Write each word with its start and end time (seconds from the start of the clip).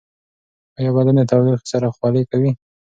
ایا 0.77 0.91
بدن 0.97 1.15
د 1.19 1.23
تودوخې 1.29 1.67
سره 1.73 1.87
خولې 1.95 2.23
کوي؟ 2.31 2.51